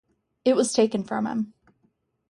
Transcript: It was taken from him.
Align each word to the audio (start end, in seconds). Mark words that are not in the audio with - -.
It 0.43 0.55
was 0.55 0.73
taken 0.73 1.03
from 1.03 1.27
him. 1.27 1.53